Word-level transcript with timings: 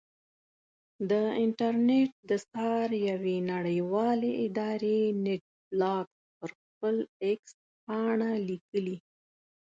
د 1.09 1.11
انټرنېټ 1.43 2.11
د 2.29 2.31
څار 2.49 2.89
یوې 3.09 3.37
نړیوالې 3.53 4.31
ادارې 4.45 4.99
نېټ 5.23 5.43
بلاکس 5.69 6.15
پر 6.37 6.49
خپل 6.61 6.95
ایکس 7.25 7.51
پاڼه 7.85 8.31
لیکلي. 8.49 8.97